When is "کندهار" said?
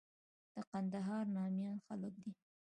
0.69-1.25